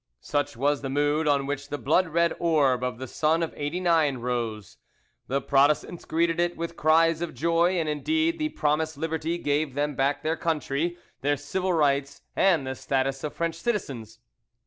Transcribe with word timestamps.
Such 0.21 0.57
was 0.57 0.81
the 0.81 0.89
mood 0.89 1.27
on 1.27 1.45
which 1.45 1.69
the 1.69 1.77
blood 1.77 2.07
red 2.07 2.33
orb 2.39 2.83
of 2.83 2.97
the 2.97 3.05
sun 3.05 3.43
of 3.43 3.53
'89 3.55 4.17
rose. 4.17 4.77
The 5.27 5.39
Protestants 5.41 6.05
greeted 6.05 6.39
it 6.39 6.57
with 6.57 6.75
cries 6.75 7.21
of 7.21 7.35
joy, 7.35 7.77
and 7.79 7.87
indeed 7.87 8.39
the 8.39 8.49
promised 8.49 8.97
liberty 8.97 9.37
gave 9.37 9.75
them 9.75 9.93
back 9.93 10.23
their 10.23 10.35
country, 10.35 10.97
their 11.21 11.37
civil 11.37 11.73
rights, 11.73 12.23
and 12.35 12.65
the 12.65 12.73
status 12.73 13.23
of 13.23 13.35
French 13.35 13.53
citizens. 13.57 14.17